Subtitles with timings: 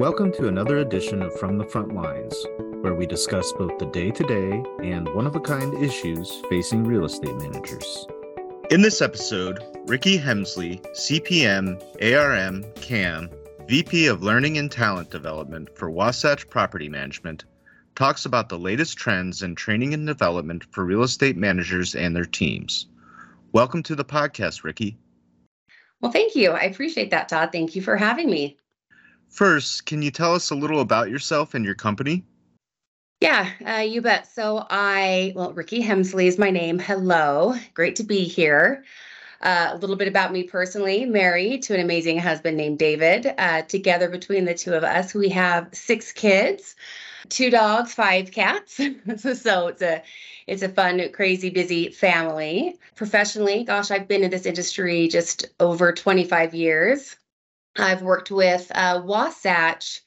[0.00, 2.34] Welcome to another edition of From the Front Lines,
[2.80, 6.84] where we discuss both the day to day and one of a kind issues facing
[6.84, 8.06] real estate managers.
[8.70, 13.28] In this episode, Rikki Hemsley, CPM, ARM, CAM,
[13.68, 17.44] VP of Learning and Talent Development for Wasatch Property Management,
[17.94, 22.24] talks about the latest trends in training and development for real estate managers and their
[22.24, 22.86] teams.
[23.52, 24.96] Welcome to the podcast, Rikki.
[26.00, 26.52] Well, thank you.
[26.52, 27.50] I appreciate that, Todd.
[27.52, 28.56] Thank you for having me.
[29.30, 32.24] First, can you tell us a little about yourself and your company?
[33.20, 34.26] Yeah, uh, you bet.
[34.26, 36.78] So I, well, Rikki Hemsley is my name.
[36.78, 38.84] Hello, great to be here.
[39.40, 43.32] Uh, a little bit about me personally married to an amazing husband named David.
[43.38, 46.76] Uh, together between the two of us, we have six kids,
[47.28, 48.74] two dogs, five cats.
[49.40, 50.02] so it's a
[50.46, 52.78] it's a fun, crazy, busy family.
[52.96, 57.16] Professionally, gosh, I've been in this industry just over 25 years.
[57.76, 60.00] I've worked with uh, Wasatch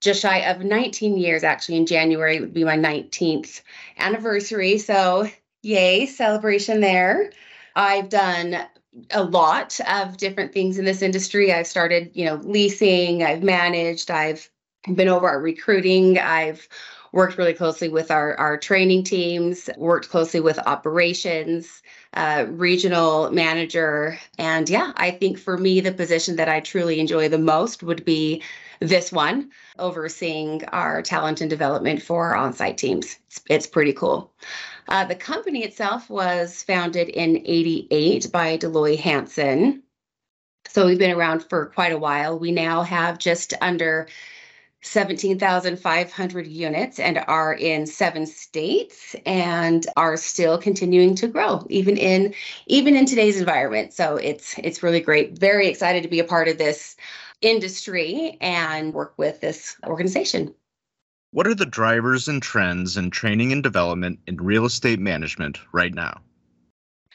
[0.00, 3.62] just shy of 19 years, actually, in January would be my 19th
[3.98, 4.78] anniversary.
[4.78, 5.28] So,
[5.62, 7.32] yay, celebration there.
[7.74, 8.58] I've done
[9.10, 11.52] a lot of different things in this industry.
[11.52, 14.48] I've started, you know, leasing, I've managed, I've
[14.94, 16.68] been over our recruiting, I've
[17.16, 24.18] worked really closely with our, our training teams, worked closely with operations, uh, regional manager.
[24.38, 28.04] And yeah, I think for me, the position that I truly enjoy the most would
[28.04, 28.42] be
[28.80, 33.16] this one, overseeing our talent and development for our on site teams.
[33.28, 34.30] It's, it's pretty cool.
[34.86, 39.82] Uh, the company itself was founded in 88 by Deloy Hansen.
[40.68, 42.38] So we've been around for quite a while.
[42.38, 44.06] We now have just under
[44.82, 52.34] 17,500 units and are in seven states and are still continuing to grow even in
[52.66, 53.92] even in today's environment.
[53.92, 55.38] So it's it's really great.
[55.38, 56.96] Very excited to be a part of this
[57.40, 60.54] industry and work with this organization.
[61.32, 65.92] What are the drivers and trends in training and development in real estate management right
[65.92, 66.20] now?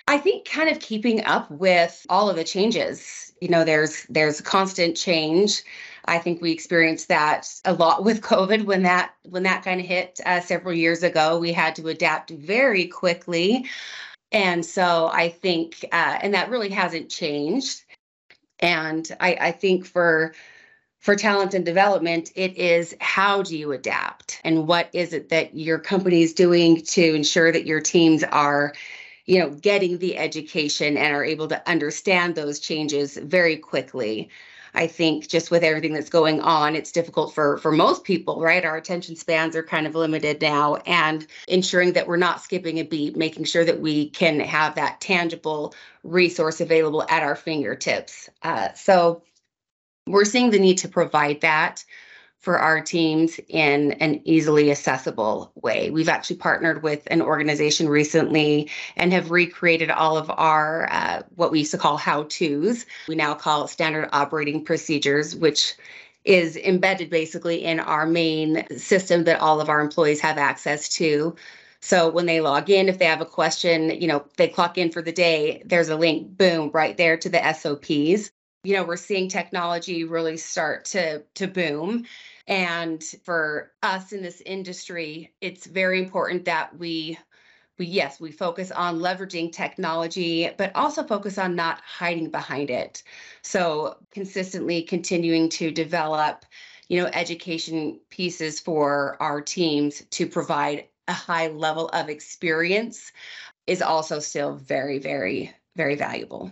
[0.08, 3.34] I think kind of keeping up with all of the changes.
[3.40, 5.64] You know, there's there's constant change
[6.06, 9.86] I think we experienced that a lot with COVID when that when that kind of
[9.86, 11.40] hit uh, several years ago.
[11.40, 13.66] We had to adapt very quickly,
[14.32, 17.84] and so I think uh, and that really hasn't changed.
[18.60, 20.34] And I, I think for
[21.00, 25.56] for talent and development, it is how do you adapt and what is it that
[25.56, 28.74] your company is doing to ensure that your teams are
[29.26, 34.30] you know getting the education and are able to understand those changes very quickly
[34.74, 38.64] I think just with everything that's going on, it's difficult for for most people, right?
[38.64, 42.84] Our attention spans are kind of limited now, and ensuring that we're not skipping a
[42.84, 45.74] beat, making sure that we can have that tangible
[46.04, 48.30] resource available at our fingertips.
[48.44, 49.24] Uh, so
[50.08, 51.84] we're seeing the need to provide that
[52.42, 55.92] for our teams in an easily accessible way.
[55.92, 61.52] We've actually partnered with an organization recently and have recreated all of our uh, what
[61.52, 62.86] we used to call how to's.
[63.08, 65.76] We now call standard operating procedures, which
[66.26, 71.36] is embedded basically in our main system that all of our employees have access to.
[71.80, 74.92] So when they log in, if they have a question, you know, they clock in
[74.92, 78.32] for the day, there's a link, boom, right there to the SOPs.
[78.64, 82.06] You know, we're seeing technology really start to to boom
[82.48, 87.18] and for us in this industry, it's very important that we
[87.78, 93.02] we yes, we focus on leveraging technology, but also focus on not hiding behind it.
[93.42, 96.46] So consistently continuing to develop,
[96.90, 103.12] you know, education pieces for our teams to provide a high level of experience
[103.66, 106.52] is also still very, very, very valuable.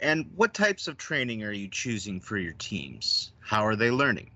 [0.00, 3.32] And what types of training are you choosing for your teams?
[3.40, 4.30] How are they learning?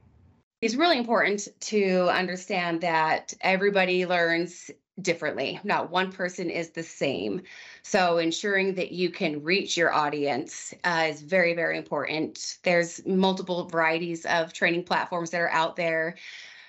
[0.60, 5.58] It's really important to understand that everybody learns differently.
[5.64, 7.42] Not one person is the same.
[7.82, 12.58] So, ensuring that you can reach your audience uh, is very, very important.
[12.62, 16.16] There's multiple varieties of training platforms that are out there.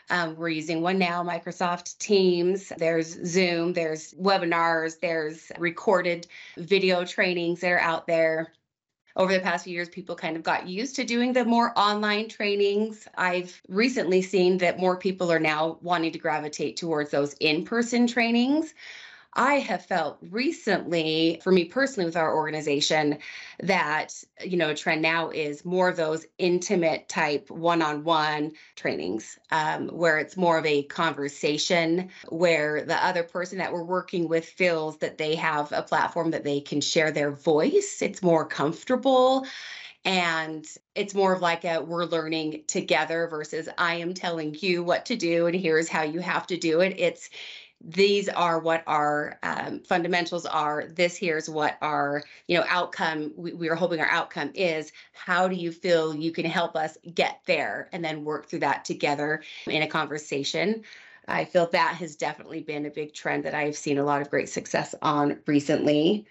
[0.10, 2.72] Um, we're using one now, Microsoft Teams.
[2.78, 8.54] There's Zoom, there's webinars, there's recorded video trainings that are out there
[9.15, 12.30] over the past few years, people kind of got used to doing the more online
[12.30, 13.07] trainings.
[13.15, 18.07] I've recently seen that more people are now wanting to gravitate towards those in person
[18.07, 18.74] trainings.
[19.35, 23.18] I have felt recently, for me personally, with our organization,
[23.62, 24.13] that
[24.44, 30.38] you know trend now is more of those intimate type one-on-one trainings, um, where it's
[30.38, 35.35] more of a conversation, where the other person that we're working with feels that they
[35.35, 38.01] have a platform that they can share their voice.
[38.01, 39.45] It's more comfortable
[40.06, 40.65] And
[40.95, 45.15] it's more of like a we're learning together versus I am telling you what to
[45.15, 46.95] do and here's how you have to do it.
[47.00, 47.30] It's
[47.83, 50.85] these are what our um, fundamentals are.
[50.88, 54.91] This here's what our you know outcome we, we, are hoping our outcome is.
[55.12, 57.89] How do you feel you can help us get there?
[57.91, 60.83] And then work through that together in a conversation.
[61.27, 64.30] I feel that has definitely been a big trend that i've seen a lot of
[64.30, 66.25] great success on recently.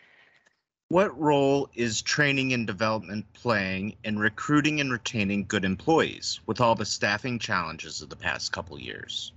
[0.89, 6.75] What role is training and development playing in recruiting and retaining good employees with all
[6.75, 9.33] the staffing challenges of the past couple years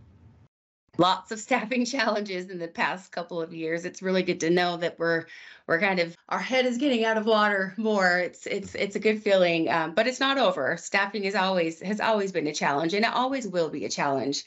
[0.97, 3.85] lots of staffing challenges in the past couple of years.
[3.85, 5.25] It's really good to know that we're
[5.67, 8.19] we're kind of our head is getting out of water more.
[8.19, 10.77] It's it's it's a good feeling, um, but it's not over.
[10.77, 14.43] Staffing is always has always been a challenge, and it always will be a challenge.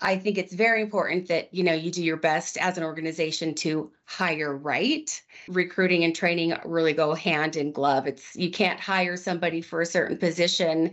[0.00, 3.54] I think it's very important that you know you do your best as an organization
[3.56, 5.20] to hire right.
[5.48, 8.06] Recruiting and training really go hand in glove.
[8.06, 10.92] It's you can't hire somebody for a certain position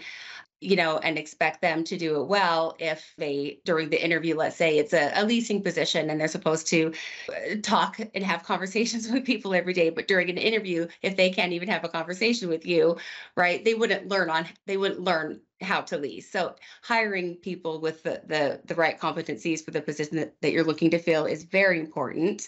[0.61, 4.55] you know, and expect them to do it well if they, during the interview, let's
[4.55, 6.93] say it's a, a, leasing position and they're supposed to
[7.29, 9.89] uh, talk and have conversations with people every day.
[9.89, 12.97] But during an interview, if they can't even have a conversation with you,
[13.35, 16.31] right, they wouldn't learn on, they wouldn't learn how to lease.
[16.31, 20.63] So hiring people with the, the, the right competencies for the position that, that you're
[20.63, 22.47] looking to fill is very important.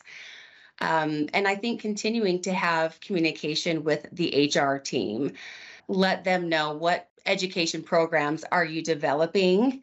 [0.82, 5.34] Um, and I think continuing to have communication with the HR team,
[5.88, 9.82] let them know what education programs are you developing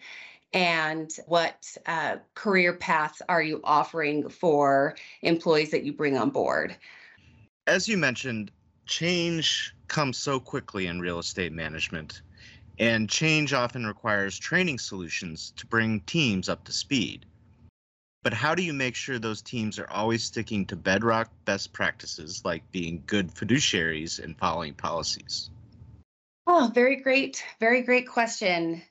[0.53, 6.77] and what uh, career paths are you offering for employees that you bring on board?
[7.67, 8.51] As you mentioned,
[8.87, 12.23] change comes so quickly in real estate management,
[12.79, 17.27] and change often requires training solutions to bring teams up to speed.
[18.23, 22.43] But how do you make sure those teams are always sticking to bedrock best practices
[22.45, 25.51] like being good fiduciaries and following policies?
[26.52, 28.82] Oh, very great, very great question.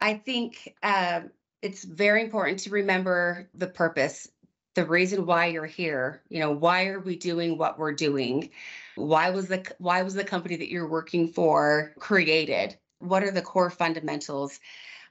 [0.00, 1.20] I think uh,
[1.62, 4.26] it's very important to remember the purpose,
[4.74, 6.20] the reason why you're here.
[6.30, 8.50] You know, why are we doing what we're doing?
[8.96, 12.76] Why was the why was the company that you're working for created?
[12.98, 14.58] What are the core fundamentals?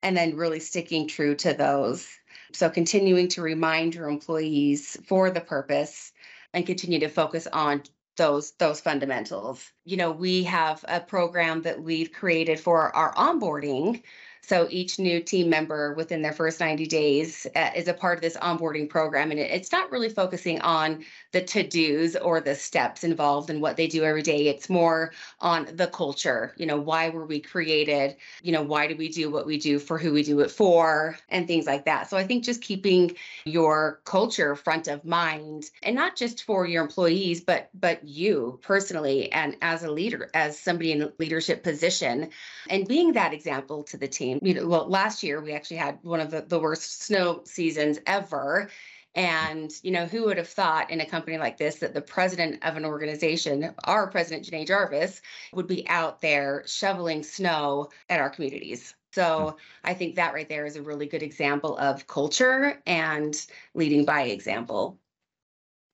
[0.04, 2.10] And then really sticking true to those.
[2.52, 6.12] So continuing to remind your employees for the purpose
[6.54, 7.84] and continue to focus on
[8.20, 9.72] those those fundamentals.
[9.86, 14.04] You know, we have a program that we've created for our onboarding
[14.42, 18.22] so each new team member within their first 90 days uh, is a part of
[18.22, 19.32] this onboarding program.
[19.32, 23.62] And it, it's not really focusing on the to dos or the steps involved in
[23.62, 24.48] what they do every day.
[24.48, 26.54] It's more on the culture.
[26.58, 28.16] You know, why were we created?
[28.42, 31.18] You know, why do we do what we do for who we do it for
[31.30, 32.10] and things like that.
[32.10, 33.16] So I think just keeping
[33.46, 39.32] your culture front of mind and not just for your employees, but but you personally
[39.32, 42.30] and as a leader, as somebody in a leadership position
[42.70, 46.00] and being that example to the team you know, well, last year we actually had
[46.02, 48.70] one of the, the worst snow seasons ever.
[49.16, 52.64] And, you know, who would have thought in a company like this that the president
[52.64, 55.22] of an organization, our president, Janae Jarvis,
[55.52, 58.94] would be out there shoveling snow at our communities?
[59.14, 63.36] So I think that right there is a really good example of culture and
[63.74, 65.00] leading by example.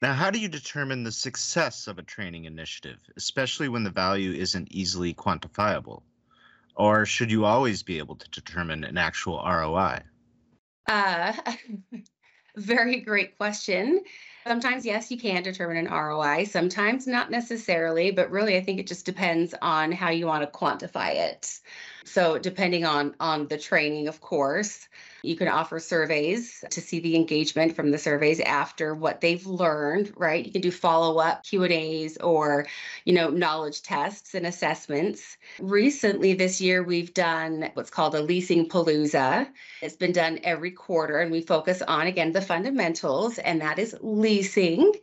[0.02, 4.34] Now, how do you determine the success of a training initiative, especially when the value
[4.34, 6.04] isn't easily quantifiable?
[6.76, 10.02] Or should you always be able to determine an actual ROI?
[10.88, 11.34] Uh,
[12.58, 14.04] very great question.
[14.46, 16.44] Sometimes, yes, you can determine an ROI.
[16.46, 20.60] Sometimes, not necessarily, but really, I think it just depends on how you want to
[20.60, 21.60] quantify it.
[22.06, 24.88] So, depending on on the training, of course,
[25.24, 30.14] you can offer surveys to see the engagement from the surveys after what they've learned,
[30.16, 30.46] right?
[30.46, 32.68] You can do follow-up Q&As or,
[33.06, 35.38] you know, knowledge tests and assessments.
[35.60, 39.50] Recently this year we've done what's called a leasing palooza.
[39.82, 43.96] It's been done every quarter and we focus on again the fundamentals and that is
[44.02, 44.94] leasing.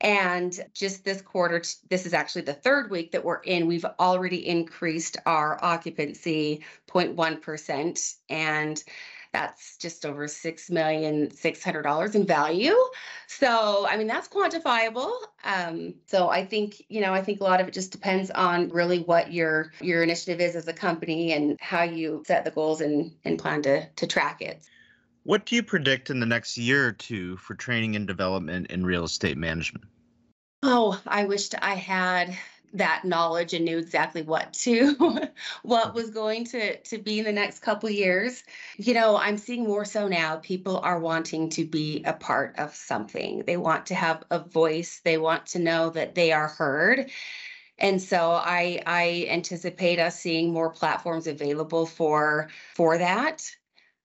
[0.00, 4.48] And just this quarter, this is actually the third week that we're in, we've already
[4.48, 8.14] increased our occupancy 0.1%.
[8.30, 8.82] And
[9.32, 12.74] that's just over six million six hundred dollars in value.
[13.28, 15.12] So I mean that's quantifiable.
[15.44, 18.70] Um, so I think you know I think a lot of it just depends on
[18.70, 22.80] really what your your initiative is as a company and how you set the goals
[22.80, 24.64] and and plan to to track it.
[25.24, 28.86] What do you predict in the next year or two for training and development in
[28.86, 29.84] real estate management?
[30.62, 32.36] Oh, I wished I had
[32.72, 34.94] that knowledge and knew exactly what to
[35.62, 38.44] what was going to to be in the next couple years.
[38.76, 40.36] You know i'm seeing more so now.
[40.36, 43.42] People are wanting to be a part of something.
[43.46, 45.00] They want to have a voice.
[45.04, 47.10] They want to know that they are heard.
[47.78, 53.50] And so I I anticipate us seeing more platforms available for for that.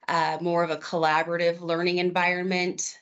[0.07, 2.97] Uh, more of a collaborative learning environment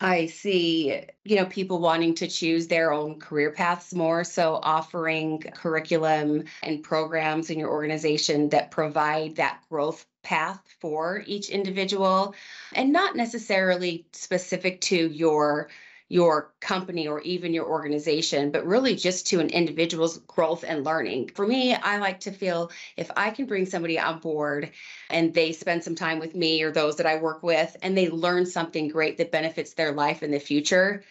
[0.00, 4.22] I see, you know, people wanting to choose their own career paths more.
[4.22, 11.48] So offering curriculum and programs in your organization that provide that growth path for each
[11.48, 12.34] individual
[12.74, 15.68] and not necessarily specific to your
[16.08, 21.30] your company or even your organization, but really just to an individual's growth and learning.
[21.34, 24.70] For me, I like to feel if I can bring somebody on board
[25.10, 28.08] and they spend some time with me or those that I work with and they
[28.08, 31.04] learn something great that benefits their life in the future,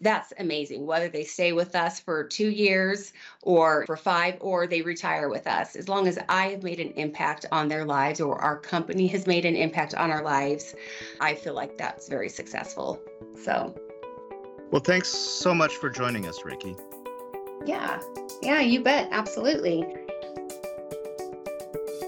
[0.00, 0.84] that's amazing.
[0.84, 5.46] Whether they stay with us for two years or for five, or they retire with
[5.46, 9.06] us, as long as I have made an impact on their lives or our company
[9.08, 10.74] has made an impact on our lives,
[11.20, 13.00] I feel like that's very successful.
[13.44, 13.74] So
[14.72, 16.74] well, thanks so much for joining us, Rikki.
[17.64, 18.00] Yeah,
[18.42, 19.08] yeah, you bet.
[19.12, 19.86] Absolutely.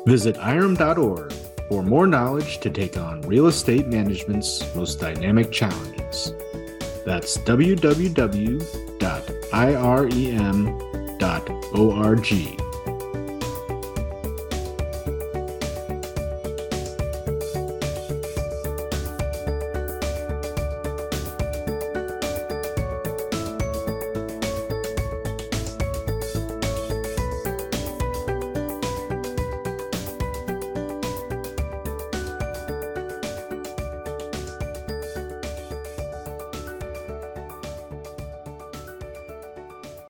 [0.07, 1.33] Visit IREM.org
[1.69, 6.33] for more knowledge to take on real estate management's most dynamic challenges.
[7.05, 8.65] That's www.irem.org.